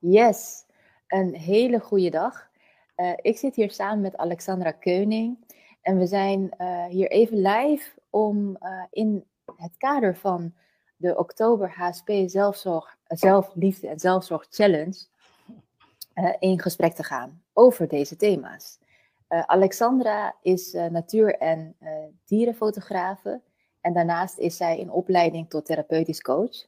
Yes, 0.00 0.64
een 1.08 1.34
hele 1.34 1.80
goede 1.80 2.10
dag. 2.10 2.50
Uh, 2.96 3.12
ik 3.16 3.38
zit 3.38 3.54
hier 3.54 3.70
samen 3.70 4.00
met 4.00 4.16
Alexandra 4.16 4.70
Keuning 4.70 5.38
en 5.82 5.98
we 5.98 6.06
zijn 6.06 6.54
uh, 6.58 6.84
hier 6.84 7.10
even 7.10 7.40
live 7.40 7.90
om 8.10 8.56
uh, 8.60 8.84
in 8.90 9.24
het 9.56 9.76
kader 9.76 10.16
van 10.16 10.54
de 10.96 11.16
Oktober 11.16 11.72
HSP 11.76 12.10
Zelfzorg, 12.26 12.96
Zelfliefde 13.06 13.88
en 13.88 13.98
Zelfzorg 13.98 14.46
Challenge 14.50 15.06
in 16.38 16.60
gesprek 16.60 16.94
te 16.94 17.04
gaan 17.04 17.42
over 17.52 17.88
deze 17.88 18.16
thema's. 18.16 18.78
Alexandra 19.28 20.36
is 20.42 20.72
natuur- 20.72 21.38
en 21.38 21.76
dierenfotografe 22.24 23.42
en 23.80 23.92
daarnaast 23.92 24.38
is 24.38 24.56
zij 24.56 24.78
in 24.78 24.90
opleiding 24.90 25.50
tot 25.50 25.66
therapeutisch 25.66 26.20
coach. 26.20 26.66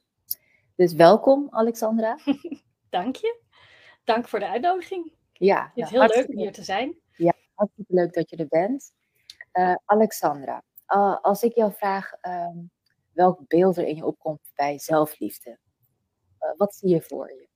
Dus 0.75 0.93
welkom, 0.93 1.47
Alexandra. 1.49 2.17
Dank 2.93 3.15
je. 3.15 3.39
Dank 4.03 4.27
voor 4.27 4.39
de 4.39 4.47
uitnodiging. 4.47 5.13
Ja, 5.33 5.71
het 5.75 5.85
is 5.85 5.89
heel 5.89 6.05
leuk 6.05 6.27
om 6.27 6.37
hier 6.37 6.51
te 6.51 6.63
zijn. 6.63 6.99
Ja, 7.15 7.33
hartstikke 7.53 7.93
leuk 7.93 8.13
dat 8.13 8.29
je 8.29 8.35
er 8.35 8.47
bent. 8.47 8.93
Uh, 9.53 9.75
Alexandra, 9.85 10.63
uh, 10.87 11.17
als 11.21 11.43
ik 11.43 11.55
jou 11.55 11.73
vraag 11.73 12.11
um, 12.21 12.71
welk 13.11 13.47
beeld 13.47 13.77
er 13.77 13.85
in 13.85 13.95
je 13.95 14.05
opkomt 14.05 14.51
bij 14.55 14.79
zelfliefde, 14.79 15.59
uh, 16.39 16.57
wat 16.57 16.75
zie 16.75 16.89
je 16.89 17.01
voor 17.01 17.31
je? 17.31 17.47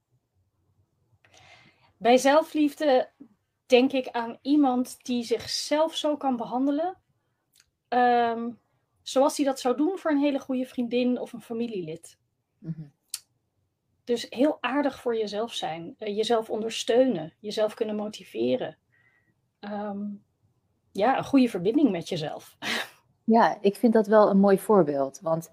Bij 1.98 2.18
zelfliefde 2.18 3.12
denk 3.66 3.92
ik 3.92 4.08
aan 4.10 4.38
iemand 4.42 5.04
die 5.04 5.24
zichzelf 5.24 5.96
zo 5.96 6.18
kan 6.18 6.38
behandelen, 6.38 6.98
um, 7.90 8.60
zoals 9.02 9.38
hij 9.38 9.46
dat 9.46 9.60
zou 9.60 9.78
doen 9.78 9.98
voor 9.98 10.12
een 10.12 10.18
hele 10.18 10.40
goede 10.40 10.66
vriendin 10.66 11.20
of 11.20 11.34
een 11.34 11.42
familielid. 11.42 12.18
Mm 12.60 12.74
-hmm. 12.78 12.96
Dus 14.08 14.26
heel 14.30 14.58
aardig 14.62 15.02
voor 15.02 15.18
jezelf 15.18 15.54
zijn, 15.54 15.96
uh, 16.00 16.16
jezelf 16.16 16.50
ondersteunen, 16.50 17.34
jezelf 17.40 17.74
kunnen 17.74 17.96
motiveren. 17.96 18.78
Um, 19.60 20.24
ja, 20.92 21.18
een 21.18 21.24
goede 21.24 21.50
verbinding 21.50 21.92
met 21.92 22.10
jezelf. 22.10 22.58
Ja, 23.30 23.58
ik 23.62 23.76
vind 23.76 23.94
dat 23.94 24.08
wel 24.08 24.30
een 24.30 24.40
mooi 24.40 24.60
voorbeeld. 24.60 25.20
Want 25.22 25.52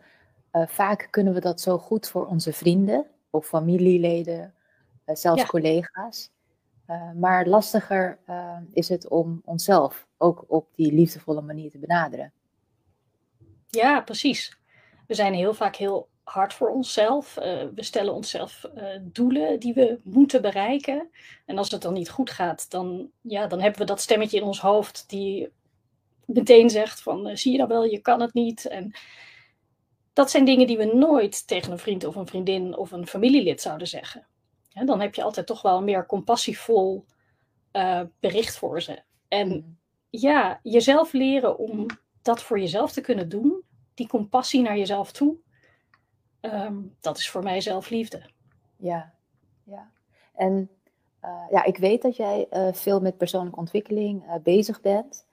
uh, 0.52 0.66
vaak 0.66 1.08
kunnen 1.11 1.34
we 1.34 1.41
dat 1.41 1.61
zo 1.61 1.78
goed 1.78 2.08
voor 2.08 2.27
onze 2.27 2.52
vrienden 2.52 3.06
of 3.30 3.46
familieleden, 3.46 4.55
uh, 5.06 5.14
zelfs 5.14 5.41
ja. 5.41 5.46
collega's. 5.46 6.30
maar 7.14 7.46
lastiger 7.46 8.18
is 8.72 8.89
het 8.89 9.08
om 9.08 9.42
onszelf 9.44 10.06
ook 10.16 10.44
op 10.48 10.68
die 10.74 10.92
liefdevolle 10.92 11.41
manier 11.41 11.70
te 11.70 11.78
benaderen. 11.78 12.33
Ja, 13.68 14.00
precies. 14.00 14.58
We 15.06 15.14
zijn 15.14 15.34
heel 15.34 15.55
vaak 15.55 15.77
heel 15.77 16.08
hard 16.25 16.55
voor 16.55 16.69
onszelf. 16.69 17.36
Uh, 17.36 17.44
we 17.75 17.83
stellen 17.83 18.14
onszelf 18.14 18.64
uh, 18.77 18.84
doelen 19.03 19.61
die 19.61 19.75
we 19.75 19.98
moeten 20.03 20.42
bereiken. 20.42 21.11
En 21.44 21.58
als 21.58 21.70
het 21.70 21.83
dan 21.83 21.92
niet 21.92 22.11
goed 22.11 22.30
gaat, 22.30 22.70
dan, 22.70 23.11
ja, 23.20 23.47
dan 23.47 23.61
hebben 23.61 23.80
we 23.80 23.86
dat 23.86 24.00
stemmetje 24.00 24.36
in 24.36 24.42
ons 24.42 24.61
hoofd 24.61 25.05
die 25.08 25.48
meteen 26.25 26.70
zegt 26.70 27.02
van 27.02 27.28
uh, 27.28 27.36
zie 27.36 27.52
je 27.52 27.58
dan 27.58 27.69
wel, 27.69 27.84
je 27.84 27.98
kan 27.98 28.20
het 28.20 28.34
niet. 28.34 28.67
En 28.67 28.92
dat 30.12 30.30
zijn 30.30 30.45
dingen 30.45 30.67
die 30.67 30.77
we 30.77 30.84
nooit 30.84 31.47
tegen 31.47 31.72
een 31.72 31.78
vriend 31.78 32.05
of 32.05 32.17
een 32.17 32.27
vriendin 32.27 32.77
of 32.77 32.92
een 32.92 33.06
familielid 33.06 33.61
zouden 33.61 33.86
zeggen. 33.86 34.27
Ja, 34.69 34.84
dan 34.84 35.00
heb 35.00 35.14
je 35.14 35.22
altijd 35.22 35.47
toch 35.47 35.62
wel 35.62 35.77
een 35.77 35.84
meer 35.84 36.06
compassievol 36.06 37.05
bericht 38.20 38.56
voor 38.56 38.83
ze. 38.83 39.02
En 39.28 39.78
ja, 40.11 40.61
jezelf 40.62 41.12
leren 41.12 41.58
om 41.58 41.86
dat 42.22 42.42
voor 42.42 42.58
jezelf 42.58 42.92
te 42.92 43.00
kunnen 43.00 43.28
doen, 43.28 43.62
die 43.95 44.08
compassie 44.08 44.62
naar 44.62 44.78
jezelf 44.78 45.12
toe, 45.12 45.36
um, 46.45 46.97
dat 47.00 47.19
is 47.19 47.31
voor 47.31 47.42
mij 47.42 47.61
zelfliefde. 47.61 48.23
Ja, 48.77 49.12
ja. 49.62 49.91
En 50.34 50.70
uh, 51.25 51.31
ja, 51.51 51.64
ik 51.64 51.77
weet 51.77 52.03
dat 52.03 52.17
jij 52.17 52.47
uh, 52.53 52.69
veel 52.73 53.01
met 53.01 53.17
persoonlijke 53.17 53.59
ontwikkeling 53.59 54.25
uh, 54.25 54.34
bezig 54.42 54.81
bent. 54.81 55.27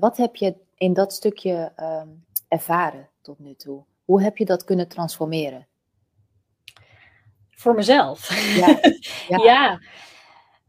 wat 0.00 0.16
heb 0.16 0.36
je 0.36 0.54
in 0.74 0.92
dat 0.92 1.12
stukje 1.12 1.72
um, 1.76 2.24
ervaren 2.48 3.08
tot 3.20 3.38
nu 3.38 3.54
toe? 3.54 3.84
Hoe 4.04 4.22
heb 4.22 4.36
je 4.36 4.44
dat 4.44 4.64
kunnen 4.64 4.88
transformeren? 4.88 5.66
Voor 7.50 7.74
mezelf. 7.74 8.28
Ja, 8.56 8.80
ja. 9.36 9.78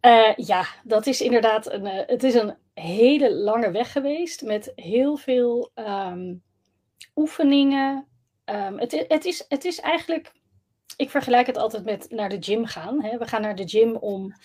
ja. 0.02 0.34
ja 0.36 0.66
dat 0.84 1.06
is 1.06 1.22
inderdaad 1.22 1.72
een, 1.72 1.86
het 1.86 2.24
is 2.24 2.34
een 2.34 2.56
hele 2.74 3.34
lange 3.34 3.72
weg 3.72 3.92
geweest 3.92 4.42
met 4.42 4.72
heel 4.76 5.18
veel 5.18 5.72
um, 5.76 6.44
oefeningen, 7.16 8.08
Um, 8.52 8.80
het, 8.80 9.06
het, 9.08 9.26
is, 9.26 9.46
het 9.48 9.66
is 9.66 9.80
eigenlijk, 9.80 10.32
ik 10.96 11.10
vergelijk 11.10 11.48
het 11.48 11.58
altijd 11.58 11.84
met 11.86 12.10
naar 12.10 12.30
de 12.30 12.38
gym 12.44 12.66
gaan. 12.66 13.04
Hè. 13.04 13.18
We 13.18 13.28
gaan 13.28 13.42
naar 13.42 13.56
de 13.56 13.68
gym 13.68 13.96
om 13.96 14.36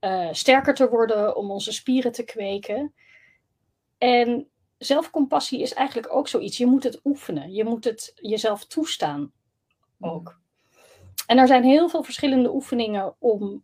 uh, 0.00 0.28
sterker 0.32 0.74
te 0.74 0.88
worden, 0.88 1.36
om 1.36 1.50
onze 1.50 1.72
spieren 1.72 2.12
te 2.12 2.24
kweken. 2.24 2.94
En 3.98 4.48
zelfcompassie 4.78 5.60
is 5.60 5.74
eigenlijk 5.74 6.14
ook 6.14 6.28
zoiets. 6.28 6.56
Je 6.56 6.66
moet 6.66 6.84
het 6.84 7.00
oefenen. 7.04 7.52
Je 7.52 7.64
moet 7.64 7.84
het 7.84 8.12
jezelf 8.14 8.66
toestaan 8.66 9.32
ook. 10.00 10.40
En 11.26 11.38
er 11.38 11.46
zijn 11.46 11.64
heel 11.64 11.88
veel 11.88 12.02
verschillende 12.02 12.54
oefeningen 12.54 13.14
om 13.18 13.62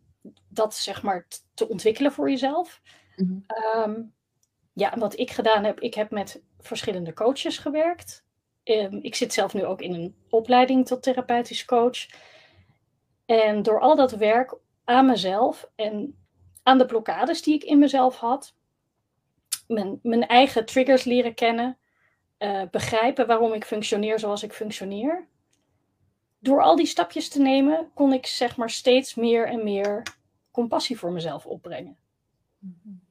dat 0.49 0.75
zeg 0.75 1.03
maar 1.03 1.27
te 1.53 1.69
ontwikkelen 1.69 2.11
voor 2.11 2.29
jezelf. 2.29 2.81
Mm 3.15 3.45
-hmm. 3.45 3.91
um, 3.93 4.13
ja, 4.73 4.97
wat 4.97 5.19
ik 5.19 5.31
gedaan 5.31 5.63
heb, 5.63 5.79
ik 5.79 5.93
heb 5.93 6.11
met 6.11 6.43
verschillende 6.59 7.13
coaches 7.13 7.57
gewerkt. 7.57 8.23
Um, 8.63 8.99
ik 9.01 9.15
zit 9.15 9.33
zelf 9.33 9.53
nu 9.53 9.65
ook 9.65 9.81
in 9.81 9.93
een 9.93 10.15
opleiding 10.29 10.85
tot 10.87 11.03
therapeutisch 11.03 11.65
coach. 11.65 12.07
En 13.25 13.63
door 13.63 13.79
al 13.79 13.95
dat 13.95 14.11
werk 14.11 14.55
aan 14.83 15.05
mezelf 15.05 15.69
en 15.75 16.17
aan 16.63 16.77
de 16.77 16.85
blokkades 16.85 17.41
die 17.41 17.53
ik 17.53 17.63
in 17.63 17.79
mezelf 17.79 18.17
had, 18.17 18.55
mijn, 19.67 19.99
mijn 20.01 20.27
eigen 20.27 20.65
triggers 20.65 21.03
leren 21.03 21.33
kennen, 21.33 21.77
uh, 22.39 22.61
begrijpen 22.71 23.27
waarom 23.27 23.53
ik 23.53 23.65
functioneer 23.65 24.19
zoals 24.19 24.43
ik 24.43 24.53
functioneer. 24.53 25.27
Door 26.39 26.61
al 26.61 26.75
die 26.75 26.85
stapjes 26.85 27.29
te 27.29 27.41
nemen, 27.41 27.91
kon 27.93 28.13
ik 28.13 28.25
zeg 28.25 28.57
maar 28.57 28.69
steeds 28.69 29.15
meer 29.15 29.47
en 29.47 29.63
meer 29.63 30.03
compassie 30.51 30.97
voor 30.99 31.11
mezelf 31.11 31.45
opbrengen. 31.45 31.97
Mm-hmm. 32.59 33.01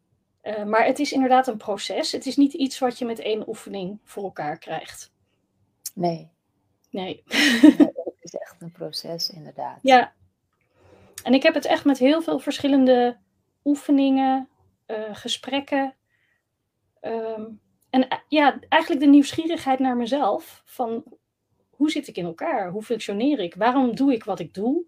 Uh, 0.43 0.65
maar 0.65 0.85
het 0.85 0.99
is 0.99 1.13
inderdaad 1.13 1.47
een 1.47 1.57
proces. 1.57 2.13
Het 2.13 2.27
is 2.27 2.37
niet 2.37 2.53
iets 2.53 2.79
wat 2.79 2.99
je 2.99 3.05
met 3.05 3.19
één 3.19 3.49
oefening 3.49 3.99
voor 4.05 4.23
elkaar 4.23 4.59
krijgt. 4.59 5.13
Nee. 5.95 6.31
Nee. 6.91 7.23
het 7.27 8.19
is 8.21 8.35
echt 8.35 8.57
een 8.59 8.73
proces, 8.73 9.31
inderdaad. 9.31 9.79
Ja. 9.83 10.13
En 11.23 11.35
ik 11.35 11.43
heb 11.43 11.55
het 11.55 11.65
echt 11.65 11.85
met 11.85 11.99
heel 11.99 12.23
veel 12.23 12.39
verschillende 12.39 13.19
oefeningen, 13.65 14.49
uh, 14.87 14.97
gesprekken. 15.13 15.95
Um, 17.01 17.61
en 17.91 18.01
uh, 18.01 18.19
ja, 18.29 18.59
eigenlijk 18.69 19.05
de 19.05 19.11
nieuwsgierigheid 19.11 19.79
naar 19.79 19.97
mezelf. 19.97 20.63
Van 20.65 21.05
hoe 21.71 21.91
zit 21.91 22.09
ik 22.09 22.17
in 22.17 22.25
elkaar? 22.25 22.71
Hoe 22.71 22.83
functioneer 22.83 23.39
ik? 23.39 23.55
Waarom 23.55 23.95
doe 23.95 24.13
ik 24.13 24.25
wat 24.25 24.39
ik 24.41 24.55
doe? 24.55 24.85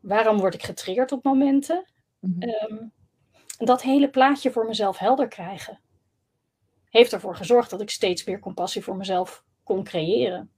Waarom 0.00 0.38
word 0.38 0.54
ik 0.54 0.62
getriggerd 0.62 1.12
op 1.12 1.24
momenten? 1.24 1.90
Mm 2.20 2.36
-hmm. 2.38 2.72
um, 2.72 2.92
en 3.58 3.66
dat 3.66 3.82
hele 3.82 4.10
plaatje 4.10 4.50
voor 4.50 4.66
mezelf 4.66 4.98
helder 4.98 5.28
krijgen. 5.28 5.80
Heeft 6.90 7.12
ervoor 7.12 7.36
gezorgd 7.36 7.70
dat 7.70 7.80
ik 7.80 7.90
steeds 7.90 8.24
meer 8.24 8.38
compassie 8.38 8.82
voor 8.82 8.96
mezelf 8.96 9.44
kon 9.68 9.84
creëren. 9.84 10.50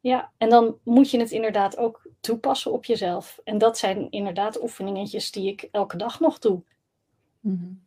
Ja, 0.00 0.30
en 0.36 0.48
dan 0.48 0.78
moet 0.82 1.10
je 1.10 1.18
het 1.18 1.30
inderdaad 1.30 1.76
ook 1.76 2.08
toepassen 2.20 2.72
op 2.72 2.84
jezelf. 2.84 3.40
En 3.44 3.58
dat 3.58 3.78
zijn 3.78 4.10
inderdaad 4.10 4.62
oefeningetjes 4.62 5.30
die 5.30 5.48
ik 5.50 5.68
elke 5.70 5.96
dag 5.96 6.20
nog 6.20 6.38
doe. 6.38 6.62
Mm-hmm. 7.40 7.82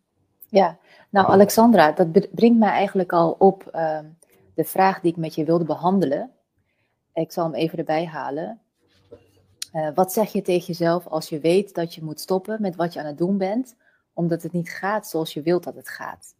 Ja, 0.50 0.78
nou 1.10 1.28
Alexandra, 1.28 1.92
dat 1.92 2.12
brengt 2.12 2.60
mij 2.60 2.70
eigenlijk 2.70 3.14
al 3.14 3.32
op 3.32 3.72
uh, 3.76 4.00
de 4.54 4.64
vraag 4.64 5.02
die 5.02 5.12
ik 5.12 5.18
met 5.18 5.36
je 5.36 5.44
wilde 5.44 5.66
behandelen. 5.66 6.32
Ik 7.14 7.32
zal 7.32 7.44
hem 7.44 7.54
even 7.54 7.78
erbij 7.78 8.06
halen. 8.06 8.62
Uh, 9.74 9.90
wat 9.96 10.14
zeg 10.14 10.32
je 10.32 10.42
tegen 10.42 10.66
jezelf 10.66 11.08
als 11.08 11.30
je 11.30 11.40
weet 11.40 11.74
dat 11.76 11.94
je 11.94 12.04
moet 12.04 12.20
stoppen 12.20 12.62
met 12.62 12.76
wat 12.76 12.94
je 12.94 13.00
aan 13.00 13.06
het 13.06 13.18
doen 13.18 13.38
bent, 13.38 13.76
omdat 14.14 14.44
het 14.44 14.52
niet 14.52 14.70
gaat 14.70 15.08
zoals 15.08 15.34
je 15.34 15.42
wilt 15.42 15.64
dat 15.64 15.76
het 15.76 15.90
gaat? 15.90 16.36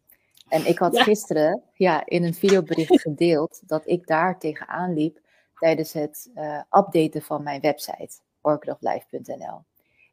En 0.48 0.66
ik 0.66 0.78
had 0.78 0.94
ja. 0.96 1.02
gisteren 1.02 1.62
ja, 1.72 2.06
in 2.06 2.24
een 2.24 2.34
videobericht 2.34 3.00
gedeeld 3.08 3.60
dat 3.66 3.82
ik 3.86 4.06
daar 4.06 4.38
tegenaan 4.38 4.94
liep 4.94 5.20
tijdens 5.54 5.92
het 5.92 6.30
uh, 6.34 6.60
updaten 6.70 7.22
van 7.22 7.42
mijn 7.42 7.60
website, 7.60 8.20
orchidoflife.nl. 8.40 9.62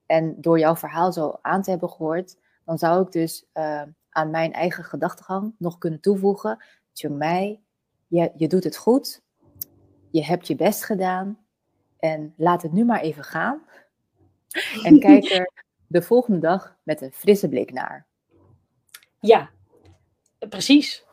En 0.06 0.42
door 0.42 0.60
jouw 0.60 0.76
verhaal 0.76 1.14
zo 1.14 1.38
aan 1.42 1.62
te 1.62 1.70
hebben 1.70 1.90
gehoord, 1.90 2.38
dan 2.66 2.78
zou 2.78 3.06
ik 3.06 3.12
dus 3.12 3.46
uh, 3.54 3.82
aan 4.10 4.30
mijn 4.30 4.54
eigen 4.54 4.84
gedachtegang 4.84 5.56
nog 5.58 5.78
kunnen 5.78 6.00
toevoegen: 6.00 6.64
mij, 7.10 7.62
je, 8.08 8.32
je 8.36 8.48
doet 8.48 8.64
het 8.64 8.78
goed, 8.78 9.22
je 10.10 10.26
hebt 10.26 10.48
je 10.48 10.56
best 10.56 10.86
gedaan 10.86 11.40
en 12.00 12.34
laat 12.38 12.62
het 12.62 12.72
nu 12.72 12.86
maar 12.86 13.02
even 13.02 13.24
gaan. 13.24 13.62
En 14.84 15.00
kijk 15.06 15.30
er 15.30 15.52
de 15.88 16.02
volgende 16.02 16.40
dag 16.40 16.78
met 16.84 17.02
een 17.02 17.12
frisse 17.12 17.50
blik 17.50 17.74
naar. 17.74 18.06
Ja, 19.20 19.50
Precies. 20.50 21.06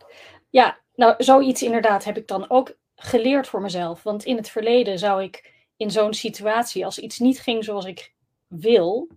Ja, 0.51 0.79
nou, 0.95 1.15
zoiets 1.19 1.63
inderdaad 1.63 2.05
heb 2.05 2.17
ik 2.17 2.29
dan 2.29 2.51
ook 2.51 2.77
geleerd 2.95 3.49
voor 3.49 3.61
mezelf. 3.61 4.03
Want 4.03 4.25
in 4.25 4.37
het 4.37 4.49
verleden 4.51 4.99
zou 4.99 5.23
ik 5.23 5.53
in 5.77 5.91
zo'n 5.91 6.15
situatie, 6.15 6.85
als 6.85 6.99
iets 6.99 7.19
niet 7.19 7.41
ging 7.41 7.65
zoals 7.65 7.85
ik 7.85 8.15
wil, 8.47 9.09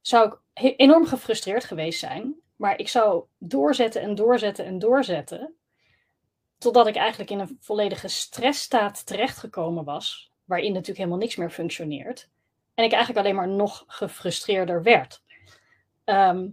zou 0.00 0.36
ik 0.54 0.74
enorm 0.76 1.06
gefrustreerd 1.06 1.64
geweest 1.64 1.98
zijn. 1.98 2.34
Maar 2.56 2.78
ik 2.78 2.88
zou 2.88 3.24
doorzetten 3.38 4.02
en 4.02 4.14
doorzetten 4.14 4.64
en 4.64 4.78
doorzetten. 4.78 5.54
Totdat 6.58 6.86
ik 6.86 6.96
eigenlijk 6.96 7.30
in 7.30 7.38
een 7.38 7.56
volledige 7.60 8.08
stressstaat 8.08 9.06
terechtgekomen 9.06 9.84
was. 9.84 10.32
Waarin 10.44 10.72
natuurlijk 10.72 10.98
helemaal 10.98 11.18
niks 11.18 11.36
meer 11.36 11.50
functioneert. 11.50 12.28
En 12.74 12.84
ik 12.84 12.92
eigenlijk 12.92 13.24
alleen 13.24 13.36
maar 13.36 13.48
nog 13.48 13.84
gefrustreerder 13.86 14.82
werd. 14.82 15.22
Ehm, 16.04 16.48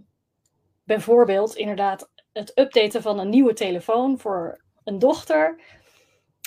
bijvoorbeeld 0.84 1.56
inderdaad 1.56 2.10
het 2.38 2.58
updaten 2.58 3.02
van 3.02 3.18
een 3.18 3.28
nieuwe 3.28 3.52
telefoon 3.52 4.18
voor 4.18 4.64
een 4.84 4.98
dochter. 4.98 5.60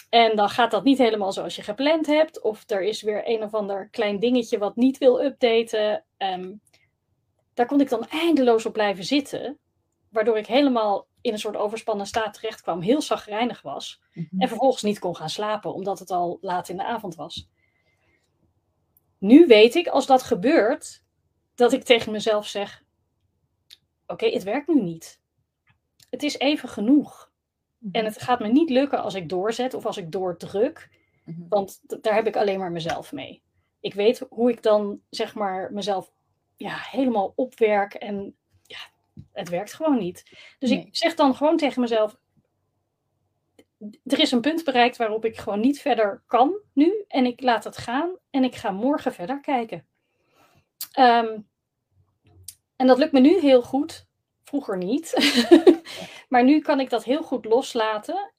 En 0.09 0.35
dan 0.35 0.49
gaat 0.49 0.71
dat 0.71 0.83
niet 0.83 0.97
helemaal 0.97 1.31
zoals 1.31 1.55
je 1.55 1.61
gepland 1.61 2.05
hebt. 2.05 2.41
Of 2.41 2.69
er 2.69 2.81
is 2.81 3.01
weer 3.01 3.21
een 3.25 3.43
of 3.43 3.53
ander 3.53 3.89
klein 3.89 4.19
dingetje 4.19 4.57
wat 4.57 4.75
niet 4.75 4.97
wil 4.97 5.23
updaten. 5.23 6.05
Um, 6.17 6.61
daar 7.53 7.65
kon 7.65 7.81
ik 7.81 7.89
dan 7.89 8.07
eindeloos 8.07 8.65
op 8.65 8.73
blijven 8.73 9.03
zitten. 9.03 9.59
Waardoor 10.09 10.37
ik 10.37 10.47
helemaal 10.47 11.07
in 11.21 11.33
een 11.33 11.39
soort 11.39 11.55
overspannen 11.55 12.05
staat 12.05 12.33
terecht 12.33 12.61
kwam. 12.61 12.81
Heel 12.81 13.01
zagrijnig 13.01 13.61
was. 13.61 14.01
Mhm. 14.13 14.41
En 14.41 14.47
vervolgens 14.47 14.81
niet 14.81 14.99
kon 14.99 15.15
gaan 15.15 15.29
slapen. 15.29 15.73
Omdat 15.73 15.99
het 15.99 16.11
al 16.11 16.37
laat 16.41 16.69
in 16.69 16.77
de 16.77 16.85
avond 16.85 17.15
was. 17.15 17.49
Nu 19.17 19.45
weet 19.47 19.75
ik, 19.75 19.87
als 19.87 20.05
dat 20.05 20.23
gebeurt, 20.23 21.03
dat 21.55 21.73
ik 21.73 21.83
tegen 21.83 22.11
mezelf 22.11 22.47
zeg: 22.47 22.83
Oké, 24.07 24.25
het 24.25 24.43
werkt 24.43 24.67
nu 24.67 24.81
niet. 24.81 25.20
Het 26.11 26.23
is 26.23 26.37
even 26.37 26.69
genoeg. 26.69 27.31
Mhm. 27.77 27.95
En 27.95 28.05
het 28.05 28.21
gaat 28.21 28.39
me 28.39 28.47
niet 28.47 28.69
lukken 28.69 29.01
als 29.01 29.13
ik 29.13 29.29
doorzet 29.29 29.73
of 29.73 29.85
als 29.85 29.97
ik 29.97 30.11
doordruk. 30.11 30.89
Mhm. 31.25 31.47
Want 31.49 31.79
daar 32.03 32.15
heb 32.15 32.27
ik 32.27 32.35
alleen 32.35 32.59
maar 32.59 32.71
mezelf 32.71 33.11
mee. 33.11 33.43
Ik 33.79 33.93
weet 33.93 34.25
hoe 34.29 34.51
ik 34.51 34.63
dan, 34.63 35.01
zeg 35.09 35.35
maar, 35.35 35.73
mezelf 35.73 36.13
ja, 36.55 36.77
helemaal 36.77 37.33
opwerk. 37.35 37.93
En 37.93 38.35
ja, 38.63 38.79
het 39.31 39.49
werkt 39.49 39.73
gewoon 39.73 39.97
niet. 39.97 40.23
Dus 40.59 40.69
ik 40.69 40.87
zeg 40.91 41.15
dan 41.15 41.35
gewoon 41.35 41.57
tegen 41.57 41.81
mezelf: 41.81 42.19
er 44.03 44.19
is 44.19 44.31
een 44.31 44.41
punt 44.41 44.63
bereikt 44.63 44.97
waarop 44.97 45.25
ik 45.25 45.37
gewoon 45.37 45.59
niet 45.59 45.81
verder 45.81 46.23
kan 46.27 46.59
nu. 46.73 47.03
En 47.07 47.25
ik 47.25 47.41
laat 47.41 47.63
het 47.63 47.77
gaan 47.77 48.17
en 48.29 48.43
ik 48.43 48.55
ga 48.55 48.71
morgen 48.71 49.13
verder 49.13 49.39
kijken. 49.39 49.85
Ehm, 50.91 51.39
en 52.75 52.87
dat 52.87 52.97
lukt 52.97 53.11
me 53.11 53.19
nu 53.19 53.39
heel 53.39 53.61
goed. 53.61 54.09
Vroeger 54.51 54.77
niet. 54.77 55.13
maar 56.29 56.43
nu 56.43 56.59
kan 56.59 56.79
ik 56.79 56.89
dat 56.89 57.03
heel 57.03 57.23
goed 57.23 57.45
loslaten. 57.45 58.31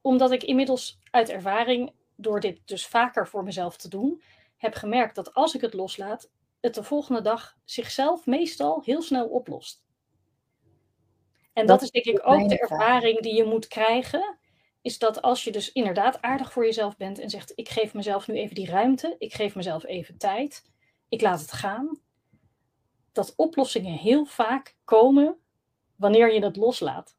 Omdat 0.00 0.30
ik 0.30 0.42
inmiddels 0.42 0.98
uit 1.10 1.28
ervaring, 1.28 1.92
door 2.16 2.40
dit 2.40 2.60
dus 2.64 2.86
vaker 2.86 3.28
voor 3.28 3.44
mezelf 3.44 3.76
te 3.76 3.88
doen, 3.88 4.22
heb 4.56 4.74
gemerkt 4.74 5.14
dat 5.14 5.34
als 5.34 5.54
ik 5.54 5.60
het 5.60 5.74
loslaat, 5.74 6.30
het 6.60 6.74
de 6.74 6.82
volgende 6.82 7.20
dag 7.20 7.56
zichzelf 7.64 8.26
meestal 8.26 8.82
heel 8.84 9.02
snel 9.02 9.28
oplost. 9.28 9.84
En 11.52 11.66
dat, 11.66 11.80
dat 11.80 11.82
is 11.82 11.90
denk 11.90 12.18
ik 12.18 12.26
ook 12.26 12.48
de 12.48 12.58
ervaring 12.58 13.20
die 13.20 13.34
je 13.34 13.44
moet 13.44 13.68
krijgen 13.68 14.38
is 14.82 14.98
dat 14.98 15.22
als 15.22 15.44
je 15.44 15.52
dus 15.52 15.72
inderdaad 15.72 16.22
aardig 16.22 16.52
voor 16.52 16.64
jezelf 16.64 16.96
bent 16.96 17.18
en 17.18 17.30
zegt: 17.30 17.52
Ik 17.54 17.68
geef 17.68 17.94
mezelf 17.94 18.26
nu 18.26 18.34
even 18.34 18.54
die 18.54 18.70
ruimte, 18.70 19.14
ik 19.18 19.34
geef 19.34 19.54
mezelf 19.54 19.84
even 19.84 20.18
tijd, 20.18 20.64
ik 21.08 21.20
laat 21.20 21.40
het 21.40 21.52
gaan, 21.52 22.00
dat 23.12 23.32
oplossingen 23.36 23.98
heel 23.98 24.24
vaak 24.24 24.76
komen 24.84 25.40
wanneer 25.96 26.34
je 26.34 26.44
het 26.44 26.56
loslaat. 26.56 27.16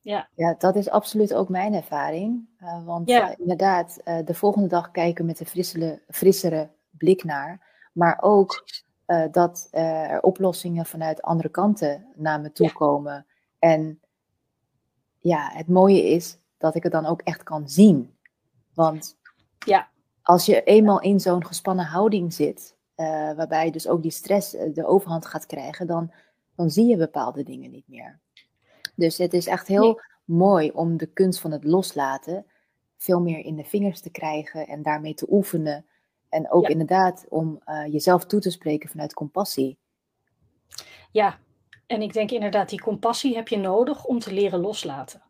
Ja. 0.00 0.28
ja, 0.34 0.54
dat 0.58 0.76
is 0.76 0.90
absoluut 0.90 1.34
ook 1.34 1.48
mijn 1.48 1.74
ervaring. 1.74 2.48
Uh, 2.62 2.84
want 2.84 3.08
ja. 3.08 3.30
uh, 3.30 3.34
inderdaad, 3.38 4.00
uh, 4.04 4.18
de 4.24 4.34
volgende 4.34 4.68
dag 4.68 4.90
kijken 4.90 5.26
met 5.26 5.40
een 5.40 5.46
frissere, 5.46 6.02
frissere 6.08 6.70
blik 6.90 7.24
naar. 7.24 7.66
Maar 7.92 8.18
ook 8.20 8.64
dat 9.30 9.68
er 9.70 10.22
oplossingen 10.22 10.86
vanuit 10.86 11.22
andere 11.22 11.48
kanten 11.48 12.06
naar 12.14 12.40
me 12.40 12.52
toe 12.52 12.66
ja. 12.66 12.72
komen. 12.72 13.26
En 13.58 14.00
ja, 15.18 15.50
het 15.52 15.68
mooie 15.68 16.02
is, 16.02 16.38
dat 16.58 16.74
ik 16.74 16.82
het 16.82 16.92
dan 16.92 17.06
ook 17.06 17.22
echt 17.22 17.42
kan 17.42 17.68
zien. 17.68 18.16
Want 18.74 19.16
ja. 19.66 19.88
als 20.22 20.46
je 20.46 20.62
eenmaal 20.62 21.00
in 21.00 21.20
zo'n 21.20 21.46
gespannen 21.46 21.84
houding 21.84 22.32
zit, 22.32 22.76
waarbij 23.36 23.70
dus 23.70 23.88
ook 23.88 24.02
die 24.02 24.10
stress 24.10 24.54
eh, 24.54 24.74
de 24.74 24.86
overhand 24.86 25.26
gaat 25.26 25.46
krijgen, 25.46 25.86
dan, 25.86 26.12
dan 26.58 26.70
zie 26.70 26.86
je 26.86 26.96
bepaalde 26.96 27.42
dingen 27.42 27.70
niet 27.70 27.88
meer. 27.88 28.20
Dus 28.94 29.18
het 29.18 29.32
is 29.32 29.46
echt 29.46 29.68
heel 29.68 30.00
mooi 30.24 30.70
om 30.70 30.96
de 30.96 31.06
kunst 31.06 31.40
van 31.40 31.50
het 31.50 31.64
loslaten 31.64 32.46
veel 32.96 33.20
meer 33.20 33.38
in 33.38 33.56
de 33.56 33.64
vingers 33.64 34.00
te 34.00 34.10
krijgen 34.10 34.66
en 34.66 34.82
daarmee 34.82 35.14
te 35.14 35.26
oefenen. 35.30 35.86
En 36.28 36.50
ook 36.50 36.68
inderdaad 36.68 37.26
om 37.28 37.60
uh, 37.66 37.86
jezelf 37.92 38.24
toe 38.24 38.40
te 38.40 38.50
spreken 38.50 38.88
vanuit 38.88 39.14
compassie. 39.14 39.78
Ja, 41.12 41.38
en 41.86 42.02
ik 42.02 42.12
denk 42.12 42.30
inderdaad, 42.30 42.68
die 42.68 42.80
compassie 42.80 43.34
heb 43.34 43.48
je 43.48 43.56
nodig 43.56 44.04
om 44.04 44.18
te 44.18 44.32
leren 44.32 44.60
loslaten. 44.60 45.22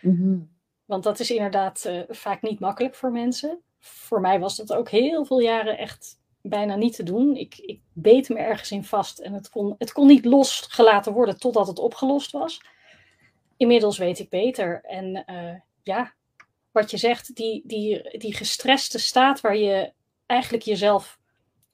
Mm 0.00 0.54
want 0.86 1.02
dat 1.02 1.20
is 1.20 1.30
inderdaad 1.30 1.84
uh, 1.86 2.02
vaak 2.08 2.42
niet 2.42 2.60
makkelijk 2.60 2.94
voor 2.94 3.12
mensen. 3.12 3.60
Voor 3.78 4.20
mij 4.20 4.40
was 4.40 4.56
dat 4.56 4.72
ook 4.72 4.88
heel 4.88 5.24
veel 5.24 5.40
jaren 5.40 5.78
echt 5.78 6.20
bijna 6.48 6.76
niet 6.76 6.96
te 6.96 7.02
doen. 7.02 7.36
Ik, 7.36 7.58
ik 7.58 7.80
beet 7.92 8.28
me 8.28 8.38
ergens 8.38 8.70
in 8.70 8.84
vast 8.84 9.18
en 9.18 9.32
het 9.32 9.48
kon, 9.48 9.74
het 9.78 9.92
kon 9.92 10.06
niet 10.06 10.24
losgelaten 10.24 11.12
worden 11.12 11.38
totdat 11.38 11.66
het 11.66 11.78
opgelost 11.78 12.30
was. 12.30 12.60
Inmiddels 13.56 13.98
weet 13.98 14.18
ik 14.18 14.28
beter. 14.28 14.80
En 14.84 15.24
uh, 15.30 15.54
ja, 15.82 16.14
wat 16.70 16.90
je 16.90 16.96
zegt, 16.96 17.34
die, 17.34 17.62
die, 17.64 18.18
die 18.18 18.34
gestreste 18.34 18.98
staat 18.98 19.40
waar 19.40 19.56
je 19.56 19.92
eigenlijk 20.26 20.64
jezelf 20.64 21.18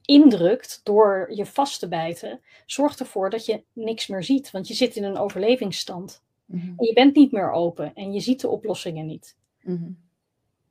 indrukt 0.04 0.80
door 0.82 1.28
je 1.34 1.46
vast 1.46 1.78
te 1.78 1.88
bijten, 1.88 2.40
zorgt 2.66 3.00
ervoor 3.00 3.30
dat 3.30 3.46
je 3.46 3.64
niks 3.72 4.06
meer 4.06 4.22
ziet. 4.22 4.50
Want 4.50 4.68
je 4.68 4.74
zit 4.74 4.96
in 4.96 5.04
een 5.04 5.18
overlevingsstand. 5.18 6.22
Mhm. 6.44 6.66
En 6.66 6.86
je 6.86 6.92
bent 6.92 7.14
niet 7.14 7.32
meer 7.32 7.50
open 7.50 7.94
en 7.94 8.12
je 8.12 8.20
ziet 8.20 8.40
de 8.40 8.48
oplossingen 8.48 9.06
niet. 9.06 9.36
Mhm. 9.62 9.90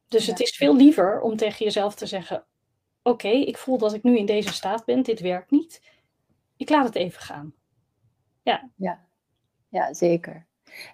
Dus 0.08 0.28
het 0.28 0.40
is 0.40 0.56
veel 0.56 0.76
liever 0.76 1.22
om 1.22 1.36
tegen 1.36 1.66
jezelf 1.66 1.96
te 1.96 2.06
zeggen: 2.06 2.46
Oké, 3.04 3.28
ik 3.28 3.58
voel 3.58 3.78
dat 3.78 3.94
ik 3.94 4.04
nu 4.04 4.18
in 4.18 4.26
deze 4.26 4.54
staat 4.54 4.86
ben, 4.86 5.04
dit 5.04 5.20
werkt 5.20 5.52
niet. 5.52 5.82
Ik 6.58 6.70
laat 6.70 6.86
het 6.86 6.96
even 6.96 7.22
gaan. 7.22 7.54
Ja, 8.42 8.70
ja. 8.76 9.00
ja 9.70 9.94
zeker. 9.94 10.46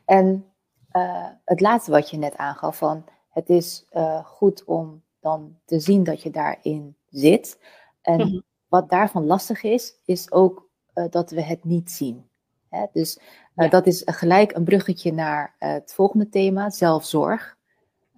En 0.06 0.54
uh, 0.92 1.28
het 1.46 1.60
laatste 1.60 1.92
wat 1.92 2.10
je 2.10 2.18
net 2.18 2.38
aangaf, 2.38 2.78
van 2.78 3.06
het 3.30 3.50
is 3.50 3.86
uh, 3.92 4.26
goed 4.26 4.64
om 4.64 5.04
dan 5.20 5.60
te 5.66 5.80
zien 5.80 6.04
dat 6.04 6.22
je 6.22 6.30
daarin 6.30 6.96
zit. 7.10 7.60
En 8.02 8.16
mm 8.16 8.28
-hmm. 8.28 8.44
wat 8.68 8.90
daarvan 8.90 9.26
lastig 9.26 9.64
is, 9.64 10.00
is 10.06 10.32
ook 10.32 10.70
uh, 10.94 11.06
dat 11.10 11.32
we 11.32 11.42
het 11.42 11.64
niet 11.64 11.92
zien. 11.92 12.30
Hè? 12.70 12.86
Dus 12.92 13.20
ja. 13.56 13.68
dat 13.68 13.88
is 13.88 14.02
gelijk 14.06 14.56
een 14.56 14.64
bruggetje 14.64 15.14
naar 15.14 15.56
het 15.60 15.94
volgende 15.94 16.30
thema, 16.30 16.70
zelfzorg. 16.70 17.58